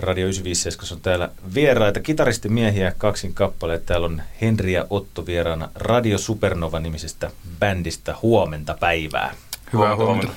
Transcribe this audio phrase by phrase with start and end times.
[0.00, 3.86] Radio 957 on täällä vieraita, kitaristimiehiä, kaksin kappaleet.
[3.86, 9.34] Täällä on Henri ja Otto vieraana Radio Supernova-nimisestä bändistä Huomenta päivää.
[9.72, 10.32] Hyvää huomenta.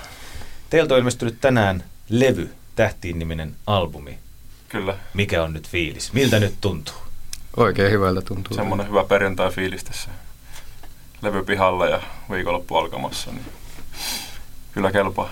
[0.70, 4.18] Teiltä on ilmestynyt tänään levy, Tähtiin niminen albumi.
[4.70, 4.98] Kyllä.
[5.14, 6.14] Mikä on nyt fiilis?
[6.14, 6.96] Miltä nyt tuntuu?
[7.58, 8.56] Oikein hyvältä tuntuu.
[8.56, 10.10] Semmoinen hyvä perjantai-fiilis tässä
[11.22, 12.02] levy pihalla ja
[12.32, 13.46] viikonloppu alkamassa, niin
[14.72, 15.30] kyllä kelpaa.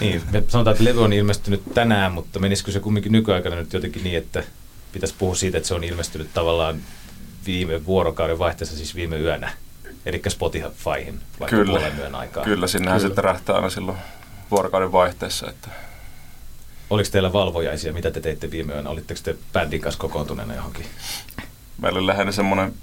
[0.00, 4.04] Niin, me sanotaan, että levy on ilmestynyt tänään, mutta menisikö se kumminkin nykyaikana nyt jotenkin
[4.04, 4.42] niin, että
[4.92, 6.80] pitäisi puhua siitä, että se on ilmestynyt tavallaan
[7.46, 9.52] viime vuorokauden vaihteessa, siis viime yönä,
[10.06, 11.70] eli Spotifyhin vaikka Kyllä.
[11.70, 12.44] puolen yön aikaa.
[12.44, 13.08] Kyllä, sinnehän Kyllä.
[13.08, 13.98] sitten rähtää aina silloin
[14.50, 15.68] vuorokauden vaihteessa, että
[16.90, 17.92] Oliko teillä valvojaisia?
[17.92, 18.90] Mitä te teitte viime yönä?
[18.90, 20.86] Olitteko te bändin kanssa kokoontuneena johonkin?
[21.82, 22.74] meillä oli lähinnä semmoinen,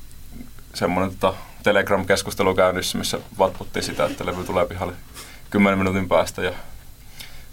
[0.74, 4.94] semmoinen tota Telegram-keskustelu käynnissä, missä vatputtiin sitä, että levy tulee pihalle
[5.50, 6.54] 10 minuutin päästä ja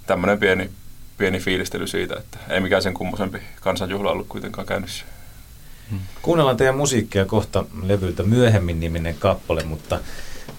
[0.07, 0.71] tämmöinen pieni,
[1.19, 5.05] pieni fiilistely siitä, että ei mikään sen kummosempi kansanjuhla ollut kuitenkaan käynnissä.
[6.23, 10.01] Kuunnellaan teidän musiikkia kohta levyltä myöhemmin niminen kappale, mutta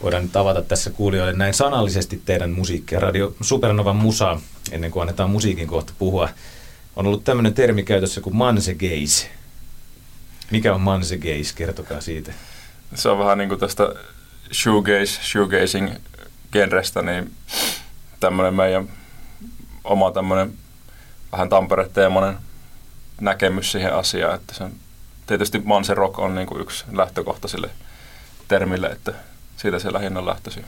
[0.04, 3.00] voidaan nyt avata tässä kuulijoille näin sanallisesti teidän musiikkia.
[3.00, 4.40] Radio Supernovan musa,
[4.72, 6.30] ennen kuin annetaan musiikin kohta puhua,
[6.96, 9.28] on ollut tämmöinen termi käytössä kuin mansegeis.
[10.52, 11.54] Mikä on mansegeis?
[11.54, 12.34] Kertokaa siitä.
[12.96, 13.94] Se on vähän niin kuin tästä
[14.54, 15.92] shoegaze, shoegazing
[16.52, 17.32] genrestä, niin
[18.20, 18.90] tämmöinen meidän
[19.84, 20.54] oma tämmöinen
[21.32, 22.38] vähän Tampere-teemainen
[23.22, 24.72] näkemys siihen asiaan, että se on,
[25.28, 27.70] tietysti Manse Rock on niin kuin yksi lähtökohta sille
[28.48, 29.14] termille, että
[29.58, 30.66] siitä se lähinnä on lähtöisin.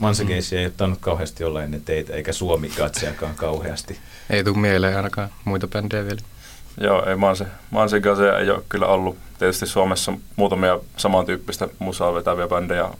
[0.00, 3.98] Mansegeisi ei ole tainnut kauheasti olla ennen teitä, eikä Suomi katseakaan kauheasti.
[4.30, 6.20] Ei tule mieleen ainakaan muita bändejä vielä.
[6.80, 9.18] Joo, ei Manse, Manse Gaze ei ole kyllä ollut.
[9.38, 12.90] Tietysti Suomessa muutamia samantyyppistä musaa vetäviä bändejä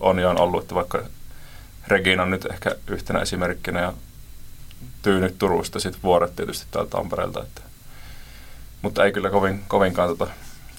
[0.00, 1.02] on ja on ollut, että vaikka
[1.88, 3.92] Regina on nyt ehkä yhtenä esimerkkinä ja
[5.06, 7.42] Tyynyt Turusta, sitten Vuoret tietysti täältä Tampereelta.
[7.42, 7.60] Että.
[8.82, 10.26] Mutta ei kyllä kovin, kovinkaan tota,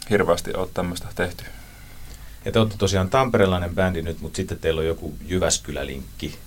[0.10, 1.44] hirveästi ole tämmöistä tehty.
[2.46, 6.40] Ja te olette tosiaan tamperelainen bändi nyt, mutta sitten teillä on joku Jyväskylä-linkki.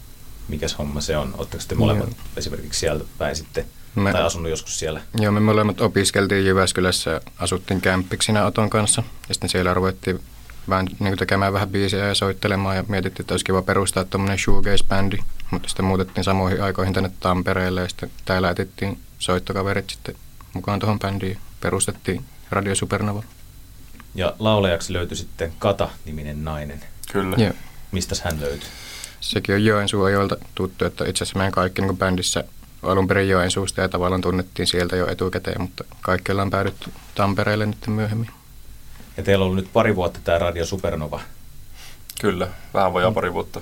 [0.49, 1.35] Mikäs homma se on?
[1.39, 2.19] Oletteko te molemmat Joo.
[2.37, 5.01] esimerkiksi sieltä päin sitten, Me- tai asunut joskus siellä?
[5.21, 9.03] Joo, me molemmat opiskeltiin Jyväskylässä ja asuttiin kämppiksinä Oton kanssa.
[9.29, 10.21] Ja sitten siellä ruvettiin
[10.69, 14.39] vähän niin kuin tekemään vähän biisejä ja soittelemaan ja mietittiin, että olisi kiva perustaa tuommoinen
[14.39, 15.19] shoegaze-bändi.
[15.51, 20.15] Mutta sitten muutettiin samoihin aikoihin tänne Tampereelle ja sitten täällä etettiin soittokaverit sitten
[20.53, 21.39] mukaan tuohon bändiin.
[21.61, 23.23] Perustettiin Radio Supernova.
[24.15, 26.81] Ja laulajaksi löytyi sitten Kata-niminen nainen.
[27.13, 27.37] Kyllä.
[27.39, 27.53] Joo.
[27.93, 28.69] Mistäs hän löytyi?
[29.21, 32.45] Sekin on Joensuun ajoilta tuttu, että itse asiassa meidän kaikki niin bändissä
[32.83, 37.87] alun perin Joensuusta ja tavallaan tunnettiin sieltä jo etukäteen, mutta kaikki ollaan päädytty Tampereelle nyt
[37.87, 38.31] myöhemmin.
[39.21, 41.21] Ja teillä on ollut nyt pari vuotta tämä Radio Supernova.
[42.21, 43.61] Kyllä, vähän vajaa pari vuotta.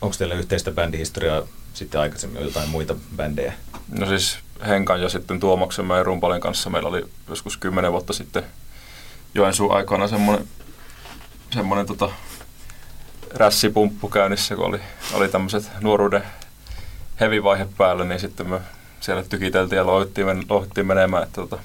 [0.00, 1.42] Onko teillä yhteistä bändihistoriaa
[1.74, 3.52] sitten aikaisemmin jotain muita bändejä?
[3.98, 8.44] No siis Henkan ja sitten Tuomaksen meidän rumpalin kanssa meillä oli joskus kymmenen vuotta sitten
[9.34, 10.48] Joensuun aikana semmoinen,
[11.50, 12.10] semmoinen tota,
[13.34, 14.80] rässipumppu käynnissä, kun oli,
[15.12, 16.24] oli tämmöiset nuoruuden
[17.20, 18.60] hevivaihe päällä, niin sitten me
[19.00, 21.22] siellä tykiteltiin ja lohittiin, lohittiin menemään.
[21.22, 21.58] Että tota,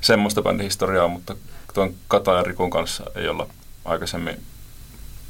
[0.00, 1.36] semmoista bändihistoriaa, mutta
[1.74, 3.46] tuon Kata ja Rikun kanssa ei olla
[3.84, 4.42] aikaisemmin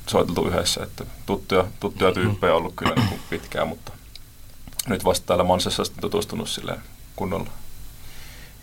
[0.06, 0.83] soiteltu yhdessä.
[0.83, 3.93] Että tuttuja, tuttuja tyyppejä on ollut kyllä niin kuin pitkään, mutta
[4.89, 6.81] nyt vasta täällä Mansessa sitten tutustunut silleen
[7.17, 7.50] kunnolla.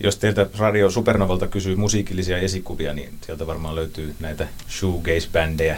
[0.03, 5.77] Jos teiltä Radio Supernovalta kysyy musiikillisia esikuvia, niin sieltä varmaan löytyy näitä shoegaze-bändejä.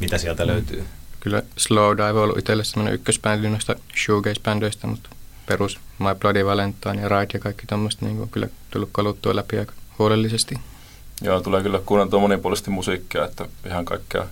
[0.00, 0.84] Mitä sieltä löytyy?
[1.20, 5.10] Kyllä Slow Dive on ollut itselle semmoinen ykkösbändi noista shoegaze-bändeistä, mutta
[5.46, 9.58] perus My Bloody Valentine ja Ride ja kaikki tämmöistä niin on kyllä tullut kaluttua läpi
[9.58, 10.54] aika huolellisesti.
[11.22, 14.26] Joo, tulee kyllä kuunneltua monipuolisesti musiikkia, että ihan kaikkea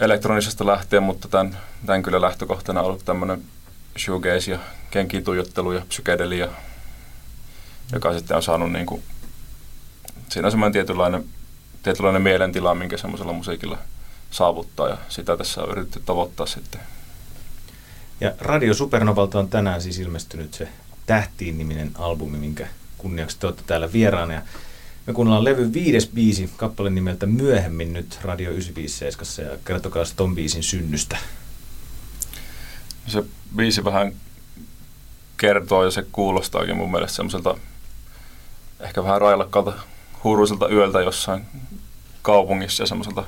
[0.00, 3.42] elektronisesta lähtien, mutta tämän, tämän kyllä lähtökohtana on ollut tämmöinen
[3.98, 4.58] shoegaze ja
[4.90, 6.48] kenkiin tuijottelu ja psykedelia,
[7.92, 9.02] joka sitten on saanut niin kuin,
[10.28, 11.24] siinä on semmoinen tietynlainen,
[11.82, 13.78] tietynlainen mielentila, minkä semmoisella musiikilla
[14.30, 16.80] saavuttaa ja sitä tässä on yritetty tavoittaa sitten.
[18.20, 20.68] Ja Radio Supernovalta on tänään siis ilmestynyt se
[21.06, 22.66] Tähtiin-niminen albumi, minkä
[22.98, 24.34] kunniaksi te olette täällä vieraana.
[24.34, 24.42] Ja
[25.06, 30.62] me kuunnellaan levy viides biisi, kappale nimeltä Myöhemmin nyt Radio 957 ja kertokaa ton biisin
[30.62, 31.18] synnystä.
[33.06, 33.24] Se
[33.56, 34.12] biisi vähän
[35.36, 37.58] kertoo ja se kuulostaakin mun mielestä semmoiselta
[38.80, 39.72] ehkä vähän railakkaalta
[40.24, 41.44] huuruiselta yöltä jossain
[42.22, 43.24] kaupungissa ja semmoiselta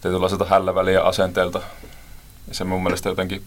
[0.00, 1.60] tietynlaiselta hälläväliä asenteelta.
[2.48, 3.44] Ja se mun mielestä jotenkin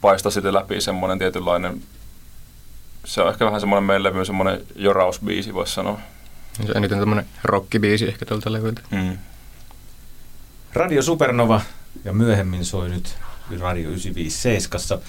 [0.00, 1.82] paistaa sitten läpi semmoinen tietynlainen,
[3.04, 6.00] se on ehkä vähän semmoinen meidän levy, semmoinen jorausbiisi voisi sanoa.
[6.56, 8.80] Se eniten tämmöinen rockibiisi ehkä tuolta levyltä.
[8.90, 9.18] Mm.
[10.72, 11.60] Radio Supernova
[12.04, 13.16] ja myöhemmin soi nyt
[13.60, 15.00] Radio 957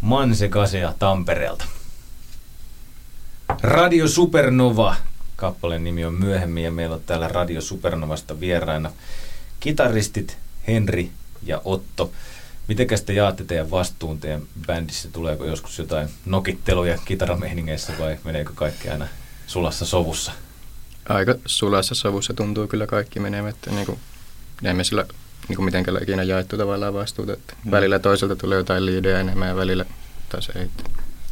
[0.00, 1.64] Manse Gasea Tampereelta.
[3.62, 4.96] Radio Supernova.
[5.36, 8.90] Kappaleen nimi on myöhemmin ja meillä on täällä Radio Supernovasta vieraina
[9.60, 11.10] kitaristit Henri
[11.42, 12.12] ja Otto.
[12.68, 15.08] Mitenkäs te jaatte teidän vastuun teidän bändissä?
[15.12, 19.08] Tuleeko joskus jotain nokitteluja kitarameiningeissä vai meneekö kaikki aina
[19.46, 20.32] sulassa sovussa?
[21.08, 23.54] Aika sulassa sovussa tuntuu kyllä kaikki menevät.
[23.54, 23.98] Että niin kuin,
[24.64, 25.06] emme sillä
[25.48, 27.32] niin kuin mitenkään ikinä jaettu tavallaan vastuuta.
[27.32, 27.70] Että mm.
[27.70, 29.84] Välillä toiselta tulee jotain liidejä enemmän ja välillä
[30.28, 30.70] taas ei.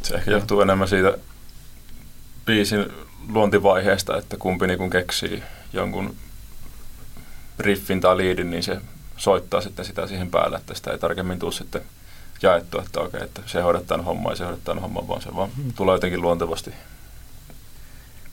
[0.03, 1.17] Se ehkä johtuu enemmän siitä
[2.45, 2.85] biisin
[3.29, 6.15] luontivaiheesta, että kumpi niin keksii jonkun
[7.59, 8.81] riffin tai liidin, niin se
[9.17, 11.81] soittaa sitten sitä siihen päälle, että sitä ei tarkemmin tule sitten
[12.41, 15.73] jaettua, että okei, että se hoidetaan homma ja se hoidetaan homma, vaan se vaan hmm.
[15.73, 16.73] tulee jotenkin luontevasti.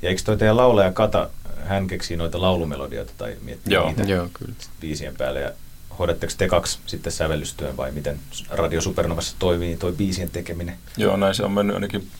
[0.02, 1.30] Ja eikö toi teidän laulaja Kata,
[1.64, 3.86] hän keksii noita laulumelodioita tai miettii Joo.
[3.86, 4.54] niitä Joo, kyllä.
[4.80, 5.52] biisien päälle ja
[5.98, 10.76] hoidatteko te kaksi sitten sävellystyön vai miten Radio Supernovassa toimii toi biisien tekeminen?
[10.96, 12.10] Joo, näin se on mennyt ainakin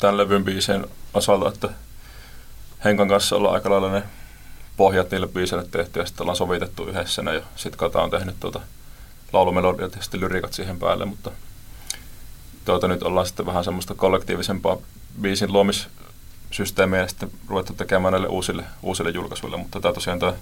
[0.00, 1.68] tämän levyn biisien osalta, että
[2.84, 4.02] Henkan kanssa ollaan aika lailla ne
[4.76, 8.40] pohjat niille biiseille tehty ja sitten ollaan sovitettu yhdessä ne ja sitten Kata on tehnyt
[8.40, 8.60] tuota
[9.32, 11.30] laulumelodiat ja sitten lyrikat siihen päälle, mutta
[12.64, 14.76] tuota, nyt ollaan sitten vähän semmoista kollektiivisempaa
[15.20, 16.01] biisin luomissysteemiä
[17.00, 20.32] ja sitten ruvettu tekemään näille uusille, uusille julkaisuille, mutta tämä tosiaan tämä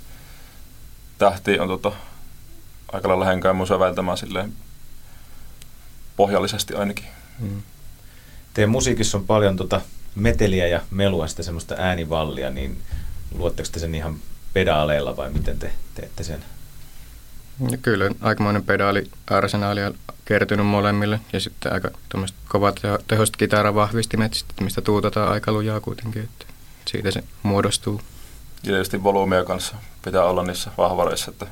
[1.19, 1.93] tähti on tuota,
[2.93, 4.53] aika lailla henkään mun säveltämään silleen
[6.17, 7.05] pohjallisesti ainakin.
[7.39, 7.63] Mm.
[8.55, 9.81] Teidän musiikissa on paljon tota
[10.15, 12.83] meteliä ja melua, sitä semmoista äänivallia, niin
[13.35, 14.17] luotteko te sen ihan
[14.53, 16.45] pedaaleilla vai miten te teette sen?
[17.71, 21.91] Ja kyllä aikamoinen pedaaliarsenaali on kertynyt molemmille ja sitten aika
[22.49, 26.47] kovat tehosta kitaravahvistimet, mistä tuutataan aika lujaa kuitenkin, että
[26.87, 28.01] siitä se muodostuu.
[28.63, 31.47] Ja tietysti volyymia kanssa pitää olla niissä vahvareissa, että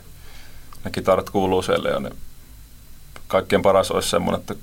[0.84, 2.10] ne kitarat kuuluu siellä ja ne
[3.26, 4.54] kaikkien paras olisi semmoinen, että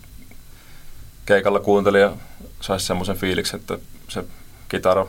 [1.25, 2.11] keikalla kuuntelija
[2.61, 3.77] saisi semmoisen fiiliksen, että
[4.07, 4.23] se
[4.69, 5.05] kitara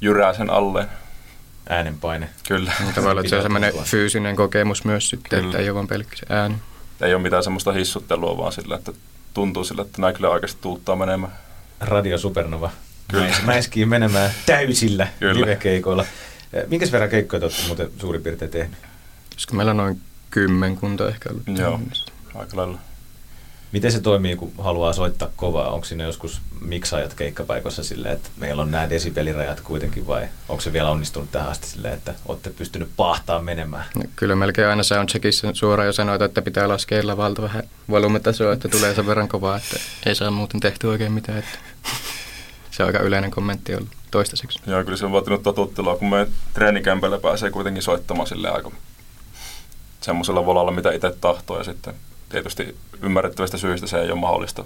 [0.00, 0.88] jyrää sen alleen.
[1.68, 2.28] Äänenpaine.
[2.48, 2.72] Kyllä.
[2.94, 5.50] Tavallaan, että se on semmoinen fyysinen kokemus myös sitten, Kyllä.
[5.50, 6.54] että ei ole vain pelkkä ääni.
[7.00, 8.92] Ei ole mitään semmoista hissuttelua, vaan sillä, että
[9.34, 11.32] tuntuu sillä, että näin kyllä oikeasti tuuttaa menemään.
[11.80, 12.70] Radio Supernova.
[13.08, 13.36] Kyllä.
[13.44, 16.04] Mäiskii menemään täysillä live-keikoilla.
[16.66, 18.78] Minkäs verran keikkoja olette muuten suurin piirtein tehnyt?
[19.32, 20.00] Olisiko meillä noin
[20.30, 21.58] kymmenkunta ehkä ollut.
[21.58, 21.80] Joo,
[22.34, 22.78] aika lailla.
[23.72, 25.70] Miten se toimii, kun haluaa soittaa kovaa?
[25.70, 30.72] Onko siinä joskus miksaajat keikkapaikoissa silleen, että meillä on nämä desibelirajat kuitenkin vai onko se
[30.72, 33.84] vielä onnistunut tähän asti silleen, että olette pystynyt pahtaan menemään?
[33.94, 38.68] No, kyllä melkein aina soundcheckissa suoraan jo sanoit, että pitää laskea lavalta vähän volumetasoa, että
[38.68, 39.76] tulee sen verran kovaa, että
[40.06, 41.38] ei saa muuten tehty oikein mitään.
[41.38, 41.58] Että
[42.70, 44.60] se on aika yleinen kommentti ollut toistaiseksi.
[44.66, 48.70] Joo, kyllä se on vaatinut totuttelua, kun me treenikämpällä pääsee kuitenkin soittamaan sille aika
[50.00, 51.94] semmoisella volalla, mitä itse tahtoo ja sitten
[52.28, 54.64] tietysti ymmärrettävistä syistä se ei ole mahdollista,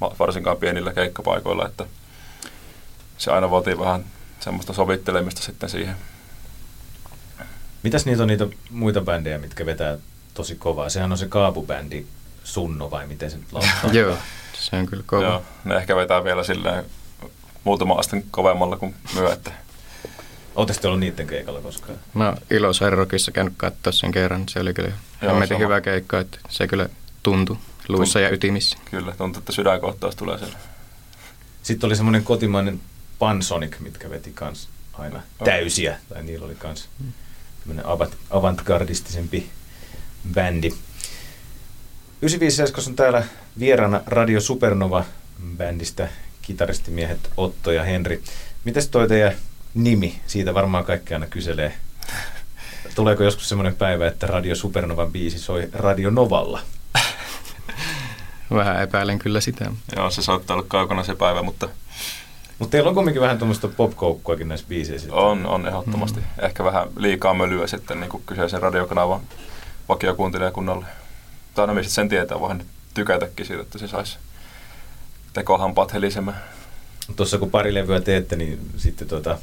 [0.00, 1.86] varsinkaan pienillä keikkapaikoilla, että
[3.18, 4.04] se aina vaatii vähän
[4.40, 5.96] semmoista sovittelemista sitten siihen.
[7.82, 9.98] Mitäs niitä on niitä muita bändejä, mitkä vetää
[10.34, 10.88] tosi kovaa?
[10.88, 12.06] Sehän on se kaapubändi
[12.44, 13.92] Sunno vai miten se nyt lauttaa?
[14.00, 14.16] Joo,
[14.52, 15.22] se on kyllä kova.
[15.22, 16.84] Joo, ne ehkä vetää vielä silleen
[17.64, 19.50] muutama asteen kovemmalla kuin myö, että
[20.56, 21.98] Oletteko ollut niiden keikalla koskaan?
[22.14, 24.48] No Ilo Sairokissa käynyt katsoa sen kerran.
[24.48, 26.88] Se oli kyllä hemmetin hyvä keikka, että se kyllä
[27.24, 27.56] tuntui
[27.88, 28.78] luissa ja ytimissä.
[28.90, 30.58] Kyllä, tuntuu, että sydänkohtaus tulee siellä.
[31.62, 32.80] Sitten oli semmoinen kotimainen
[33.18, 35.44] Pansonic, mitkä veti kans aina oh.
[35.44, 36.88] täysiä, tai niillä oli kans
[37.60, 39.50] tämmöinen avant- avantgardistisempi
[40.34, 40.74] bändi.
[42.22, 43.24] 95 on täällä
[43.58, 46.08] vieraana Radio Supernova-bändistä
[46.42, 48.22] kitaristimiehet Otto ja Henri.
[48.64, 49.32] Mites toi teidän
[49.74, 50.20] nimi?
[50.26, 51.74] Siitä varmaan kaikki aina kyselee.
[52.94, 56.60] Tuleeko joskus semmoinen päivä, että Radio Supernovan biisi soi Radio Novalla?
[58.50, 59.70] Vähän epäilen kyllä sitä.
[59.96, 61.68] Joo, se saattaa olla kaukana se päivä, mutta...
[62.58, 65.14] Mutta teillä on kuitenkin vähän tuommoista popkoukkuakin näissä biiseissä.
[65.14, 66.20] On, on ehdottomasti.
[66.20, 66.26] Mm.
[66.44, 69.20] Ehkä vähän liikaa mölyä sitten niin kyseisen radiokanavan
[69.88, 70.86] vakiokuuntelijakunnalle.
[71.54, 72.62] Tai no, sen tietää, voihan
[72.94, 74.18] tykätäkin siitä, että se saisi
[75.32, 76.42] tekohampaat helisemään.
[77.16, 79.38] Tuossa kun pari levyä teette, niin sitten tuota,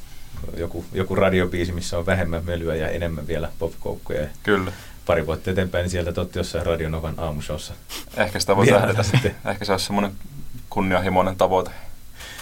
[0.58, 4.28] joku, joku radiobiisi, missä on vähemmän mölyä ja enemmän vielä popkoukkuja.
[4.44, 4.72] Kyllä
[5.06, 7.74] pari vuotta eteenpäin, niin sieltä totti jossain Radionovan aamushowssa.
[8.18, 9.36] Ehkä sitä voi tähdätä sitten.
[9.46, 10.12] Ehkä se olisi semmoinen
[10.70, 11.72] kunnianhimoinen tavoite.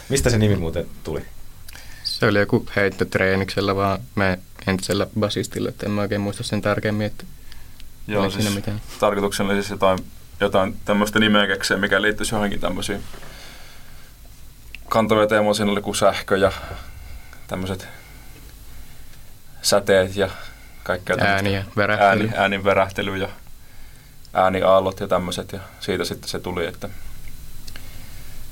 [0.09, 1.25] Mistä se nimi muuten tuli?
[2.03, 6.61] Se oli joku heitto treeniksellä vaan me entisellä basistilla, että en mä oikein muista sen
[6.61, 7.23] tarkemmin, että
[8.07, 8.81] Joo, siis mitään.
[8.99, 9.99] tarkoituksena oli siis jotain,
[10.39, 13.03] jotain tämmöistä nimeä keksiä, mikä liittyisi johonkin tämmöisiin
[14.89, 15.53] kantavia teemoja.
[15.53, 16.51] Siinä oli kuin sähkö ja
[17.47, 17.87] tämmöiset
[19.61, 20.29] säteet ja
[20.89, 21.65] kaikkea ääniä.
[21.99, 23.29] Ääni, äänin värähtely ja
[24.33, 25.51] ääniaallot ja tämmöiset.
[25.51, 26.89] Ja siitä sitten se tuli, että,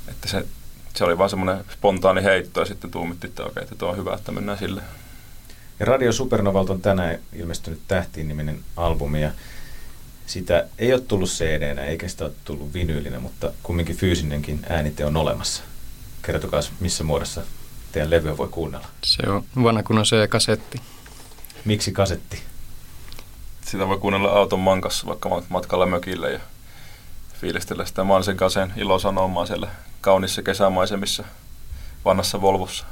[0.08, 0.46] että se
[0.98, 4.13] se oli vaan semmoinen spontaani heitto ja sitten tuumittiin, että okei, että tuo on hyvä,
[4.13, 4.82] että mennään sille.
[5.79, 9.32] Ja Radio Supernovalta on tänään ilmestynyt Tähtiin niminen albumi ja
[10.27, 15.17] sitä ei ole tullut cd eikä sitä ole tullut vinyylinä, mutta kumminkin fyysinenkin äänite on
[15.17, 15.63] olemassa.
[16.22, 17.41] Kertokaa, missä muodossa
[17.91, 18.88] teidän levyä voi kuunnella.
[19.03, 20.82] Se on vanha kunnon C-kasetti.
[21.68, 22.44] Miksi kasetti?
[23.62, 26.40] Sitä voi kuunnella auton mankassa vaikka matkalla mökille ja
[27.42, 29.68] fiilistellä sitä Mansen kaseen ilosanomaa siellä
[30.02, 31.24] kaunissa kesämaisemissa
[32.06, 32.86] vanhassa Volvossa.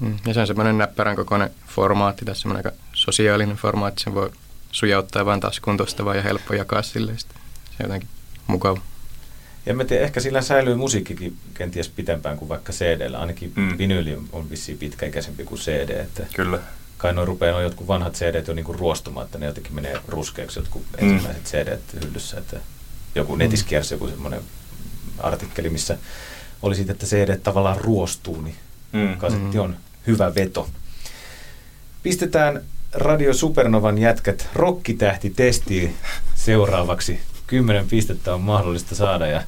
[0.00, 4.30] Mm, ja se on semmoinen näppärän kokoinen formaatti, tässä semmoinen aika sosiaalinen formaatti, sen voi
[4.72, 7.18] sujauttaa vaan taskuun tuosta vaan ja helppo jakaa sille.
[7.18, 7.26] Se
[7.80, 8.08] on jotenkin
[8.46, 8.80] mukava.
[9.66, 13.78] Ja mä tiedän, ehkä sillä säilyy musiikkikin kenties pitempään kuin vaikka cd Ainakin mm.
[13.78, 15.90] vinyyli on vissiin pitkäikäisempi kuin CD.
[15.90, 16.58] Että Kyllä.
[16.98, 20.58] Kai noin rupeaa noin jotkut vanhat CD jo niinku ruostumaan, että ne jotenkin menee ruskeaksi
[20.58, 21.08] jotkut mm.
[21.08, 22.38] ensimmäiset CD hyllyssä.
[22.38, 22.60] Että
[23.14, 23.38] joku mm.
[23.38, 24.40] netissä kiersi joku semmoinen
[25.18, 25.98] artikkeli, missä
[26.62, 28.56] oli siitä, että CD tavallaan ruostuu, niin
[28.92, 29.16] mm.
[29.16, 29.62] kasetti mm.
[29.62, 29.76] on
[30.06, 30.68] hyvä veto.
[32.02, 32.62] Pistetään
[32.92, 35.96] Radio Supernovan jätkät rokkitähti testiin
[36.34, 37.20] seuraavaksi.
[37.46, 39.42] Kymmenen pistettä on mahdollista saada ja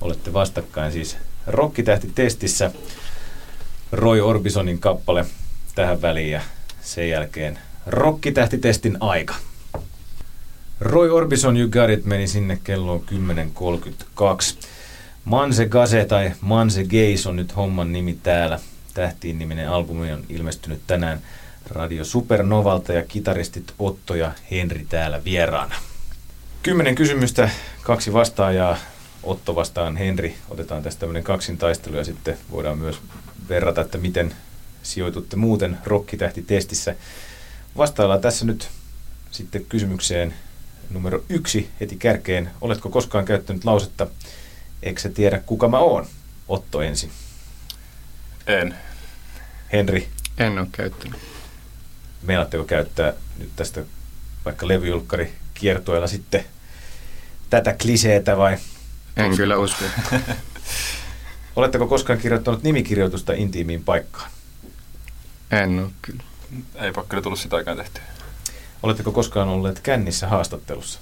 [0.00, 2.70] olette vastakkain siis rokkitähti testissä.
[3.92, 5.26] Roy Orbisonin kappale
[5.74, 6.40] tähän väliin ja
[6.86, 9.34] sen jälkeen rokkitähtitestin aika.
[10.80, 13.04] Roy Orbison You Got It meni sinne kello
[14.60, 14.68] 10.32.
[15.24, 18.60] Manse Gase tai Manse Gaze on nyt homman nimi täällä.
[18.94, 21.20] Tähtiin niminen albumi on ilmestynyt tänään
[21.70, 25.74] Radio Supernovalta ja kitaristit Otto ja Henri täällä vieraana.
[26.62, 27.50] Kymmenen kysymystä,
[27.82, 28.76] kaksi vastaajaa.
[29.22, 30.34] Otto vastaan Henri.
[30.48, 33.00] Otetaan tästä tämmöinen kaksintaistelu ja sitten voidaan myös
[33.48, 34.34] verrata, että miten
[34.86, 36.94] sijoitutte muuten rokkitähti-testissä.
[37.76, 38.68] Vastaillaan tässä nyt
[39.30, 40.34] sitten kysymykseen
[40.90, 42.50] numero yksi heti kärkeen.
[42.60, 44.06] Oletko koskaan käyttänyt lausetta,
[44.82, 46.06] eikö sä tiedä kuka mä oon?
[46.48, 47.10] Otto ensin.
[48.46, 48.74] En.
[49.72, 50.08] Henri?
[50.38, 51.20] En ole käyttänyt.
[52.22, 53.82] Meinaatteko käyttää nyt tästä
[54.44, 56.44] vaikka levyjulkkari kiertueella sitten
[57.50, 58.58] tätä kliseetä vai?
[59.16, 59.84] En kyllä usko.
[61.56, 64.30] Oletteko koskaan kirjoittanut nimikirjoitusta intiimiin paikkaan?
[65.50, 66.22] En ole kyllä.
[66.74, 68.00] Ei kyllä tullut sitä aikaan tehty.
[68.82, 71.00] Oletteko koskaan olleet kännissä haastattelussa?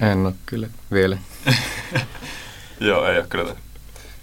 [0.00, 1.18] En ole kyllä vielä.
[2.80, 3.56] Joo, ei ole kyllä.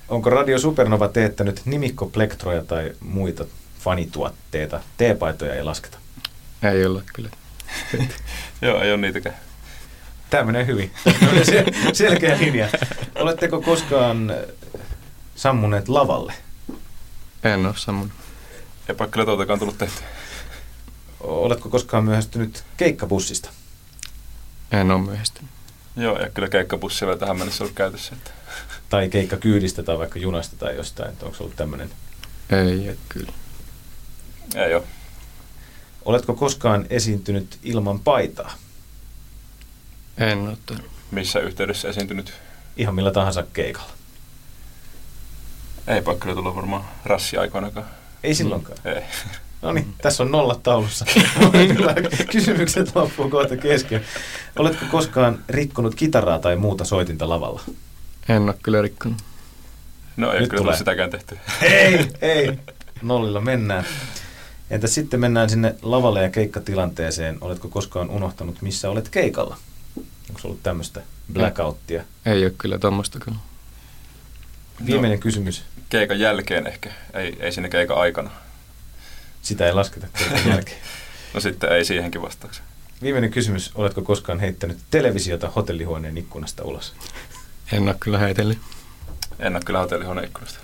[0.09, 3.45] Onko Radio Supernova teettänyt nimikkoplektroja tai muita
[3.79, 4.79] fanituotteita?
[4.97, 5.97] T-paitoja ei lasketa.
[6.63, 7.29] Ei ole kyllä.
[8.61, 9.35] Joo, ei ole niitäkään.
[10.29, 10.91] Tämä menee hyvin.
[11.93, 12.69] selkeä linja.
[13.15, 14.33] Oletteko koskaan
[15.35, 16.33] sammuneet lavalle?
[17.43, 18.13] En ole sammunut.
[18.89, 20.01] Eipä kyllä tuotakaan tullut tehty.
[21.19, 23.49] Oletko koskaan myöhästynyt keikkabussista?
[24.71, 25.51] En ole myöhästynyt.
[25.95, 28.15] Joo, ja kyllä keikkabussi ei tähän mennessä ollut käytössä.
[28.15, 28.31] Että.
[28.89, 31.89] Tai keikkakyydistä tai vaikka junasta tai jostain, että onko ollut tämmöinen?
[32.49, 33.31] Ei, ei kyllä.
[34.55, 34.83] Ei ole.
[36.05, 38.53] Oletko koskaan esiintynyt ilman paitaa?
[40.17, 40.57] En ole.
[41.11, 42.33] Missä yhteydessä esiintynyt?
[42.77, 43.91] Ihan millä tahansa keikalla.
[45.87, 47.96] Ei kyllä tullut varmaan rassi-aikoinakaan.
[48.23, 48.77] Ei silloinkaan?
[48.85, 49.01] Ei.
[49.61, 51.05] No niin, tässä on nollat taulussa.
[52.31, 54.01] Kysymykset loppuu kohta kesken.
[54.59, 57.61] Oletko koskaan rikkonut kitaraa tai muuta soitinta lavalla?
[58.29, 59.17] En ole kyllä rikkonut.
[60.17, 60.77] No ei Nyt kyllä tulee.
[60.77, 61.37] sitäkään tehty.
[61.61, 62.59] Ei, ei.
[63.01, 63.85] Nollilla mennään.
[64.69, 67.37] Entä sitten mennään sinne lavalle ja keikkatilanteeseen.
[67.41, 69.57] Oletko koskaan unohtanut, missä olet keikalla?
[70.29, 71.01] Onko ollut tämmöistä
[71.33, 72.03] blackouttia?
[72.25, 73.39] Ei, ei ole kyllä tuommoistakaan.
[74.85, 75.63] Viimeinen no, kysymys.
[75.89, 78.31] Keikan jälkeen ehkä, ei, ei sinne keikan aikana.
[79.41, 80.77] Sitä ei lasketa keikan jälkeen.
[81.33, 82.63] no sitten ei siihenkin vastauksen.
[83.01, 83.71] Viimeinen kysymys.
[83.75, 86.93] Oletko koskaan heittänyt televisiota hotellihuoneen ikkunasta ulos?
[87.71, 88.57] En ole kyllä heitellyt.
[89.39, 90.59] En ole kyllä hotellihuoneen ikkunasta.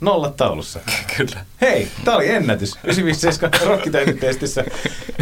[0.00, 0.80] Nolla taulussa.
[1.16, 1.44] Kyllä.
[1.60, 2.70] Hei, tää oli ennätys.
[2.84, 4.64] 957 rokkitäytytestissä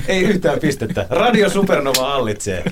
[0.08, 1.06] ei yhtään pistettä.
[1.10, 2.64] Radio Supernova hallitsee.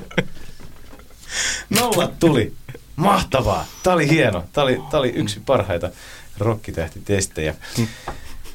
[1.70, 2.52] Nollat tuli.
[3.00, 3.66] Mahtavaa.
[3.82, 4.44] Tää oli hieno.
[4.52, 5.90] Tää oli, tää oli yksi parhaita
[6.38, 7.54] rokkitähtitestejä.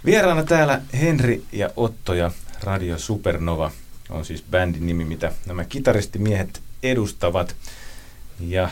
[0.05, 2.31] Vieraana täällä Henri ja Otto ja
[2.63, 3.71] Radio Supernova
[4.09, 7.55] on siis bändin nimi, mitä nämä kitaristimiehet edustavat.
[8.39, 8.69] Ja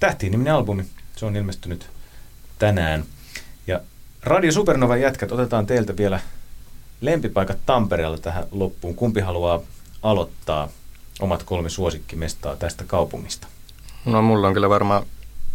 [0.00, 0.84] Tähtiin niminen albumi,
[1.16, 1.90] se on ilmestynyt
[2.58, 3.04] tänään.
[3.66, 3.80] Ja
[4.22, 6.20] Radio Supernova jätkät, otetaan teiltä vielä
[7.00, 8.94] lempipaikat Tampereella tähän loppuun.
[8.94, 9.60] Kumpi haluaa
[10.02, 10.68] aloittaa
[11.20, 13.46] omat kolme suosikkimestaa tästä kaupungista?
[14.06, 15.06] No mulla on kyllä varmaan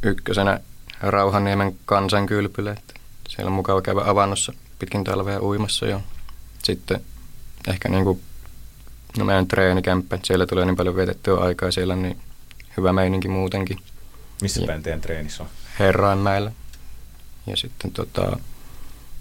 [0.03, 0.59] ykkösenä
[1.01, 2.71] Rauhaniemen kansankylpylä.
[2.71, 2.93] Että
[3.29, 6.01] siellä on mukava käydä avannossa pitkin talvea uimassa jo.
[6.63, 7.01] Sitten
[7.67, 8.21] ehkä niin kuin,
[9.17, 12.19] no meidän treenikämppä, siellä tulee niin paljon vietettyä aikaa, siellä on niin
[12.77, 13.79] hyvä meininki muutenkin.
[14.41, 15.49] Missä päin teidän treenissä on?
[15.79, 16.51] Herrainmäellä.
[17.47, 18.37] Ja sitten tota,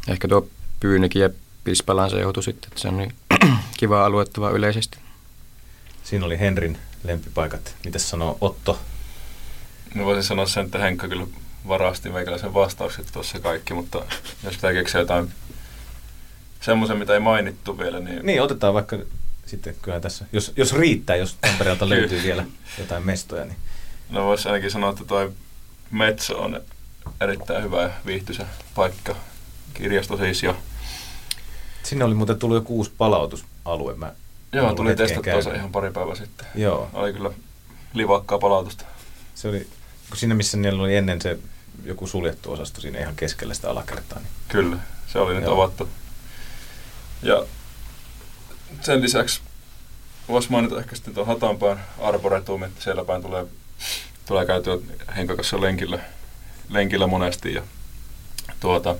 [0.09, 0.49] ehkä tuo
[0.81, 1.31] Pyynikin ja
[1.65, 3.15] Pispalan se joutui sitten, että se on niin
[3.79, 4.99] kiva aluetta vaan yleisesti.
[6.03, 7.77] Siinä oli Henrin lempipaikat.
[7.85, 8.79] Mitäs sanoo Otto?
[9.95, 11.27] No voisin sanoa sen, että Henkka kyllä
[11.69, 14.05] varasti meikäläisen vastaukset tuossa kaikki, mutta
[14.45, 15.33] jos pitää keksiä jotain
[16.61, 18.27] semmoisen, mitä ei mainittu vielä, niin...
[18.27, 18.99] Niin, otetaan vaikka
[19.47, 22.45] sitten kyllä tässä, jos, jos riittää, jos Tampereelta löytyy vielä
[22.79, 23.57] jotain mestoja, niin...
[24.11, 25.33] No voisi ainakin sanoa, että tuo
[25.91, 26.61] Metso on
[27.21, 29.17] erittäin hyvä ja viihtyisä paikka.
[29.75, 30.57] Kirjasto siis jo.
[31.83, 33.95] Sinne oli muuten tullut jo kuusi palautusalue.
[33.95, 34.13] Mä
[34.53, 36.47] Joo, tuli testattua se ihan pari päivää sitten.
[36.55, 36.91] Joo.
[36.93, 37.31] Oli kyllä
[37.95, 38.85] livakkaa palautusta.
[39.35, 39.67] Se oli,
[40.15, 41.39] siinä missä niillä oli ennen se
[41.85, 44.19] joku suljettu osasto siinä ihan keskellä sitä alakertaa.
[44.19, 44.29] Niin...
[44.49, 44.77] Kyllä,
[45.07, 45.55] se oli nyt Joo.
[45.55, 45.89] avattu.
[47.23, 47.47] Ja
[48.81, 49.41] sen lisäksi
[50.29, 53.47] voisi mainita ehkä sitten tuon Hatanpään Arboretum, että siellä päin tulee,
[54.27, 54.79] tulee käytyä
[55.17, 55.99] henkakassa lenkillä,
[56.69, 57.55] lenkillä monesti.
[57.55, 57.63] Ja
[58.61, 58.97] tuota,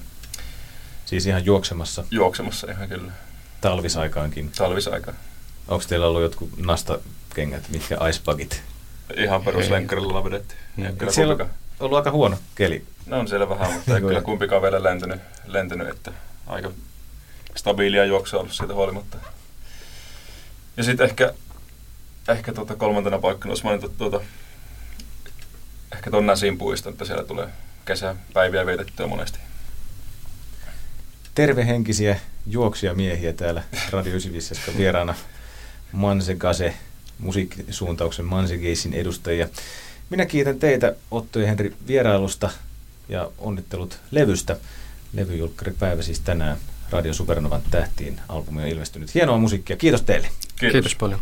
[1.07, 2.05] siis ihan juoksemassa?
[2.11, 3.13] Juoksemassa ihan kyllä.
[3.61, 4.51] Talvisaikaankin?
[4.51, 5.17] Talvisaikaan.
[5.69, 8.63] Onko teillä ollut jotkut nastakengät, mitkä icebugit?
[9.17, 10.55] Ihan peruslenkkarilla vedetty.
[10.99, 11.51] Kyllä siellä on
[11.81, 12.85] ollut aika huono keli.
[13.07, 16.13] No on siellä vähän, mutta ei kyllä kumpikaan vielä lentynyt, lentynyt että
[16.47, 16.71] aika
[17.57, 19.17] stabiilia juoksua ollut siitä huolimatta.
[20.77, 21.35] Ja sitten ehkä,
[22.29, 24.21] ehkä tuota kolmantena paikkana olisi mainittu tuota,
[25.93, 27.49] ehkä tuon Näsin puiston, että siellä tulee
[27.85, 29.39] kesäpäiviä vietettyä monesti.
[31.35, 35.15] Tervehenkisiä juoksia miehiä täällä Radio 95 vieraana
[35.93, 36.75] Manse Gase,
[37.21, 39.49] musiikkisuuntauksen Manse Geisin edustajia.
[40.11, 42.51] Minä kiitän teitä Otto ja Henri vierailusta
[43.09, 44.57] ja onnittelut levystä.
[45.13, 46.57] Levyjulkkaripäivä siis tänään
[46.91, 48.21] Radio Supernovan tähtiin.
[48.29, 49.15] Albumi on ilmestynyt.
[49.15, 49.77] Hienoa musiikkia.
[49.77, 50.29] Kiitos teille.
[50.57, 51.21] Kiitos, Kiitos paljon.